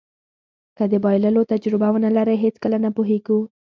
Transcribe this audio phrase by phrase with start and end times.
[0.77, 3.39] که د بایللو تجربه ونلرئ هېڅکله نه پوهېږو.